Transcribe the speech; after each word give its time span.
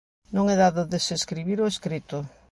Non 0.35 0.45
é 0.53 0.55
dado 0.63 0.89
desescribir 0.95 1.57
o 1.61 1.69
escrito. 1.73 2.17